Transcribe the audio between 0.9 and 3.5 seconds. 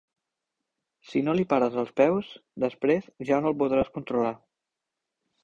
Si no li pares els peus, després ja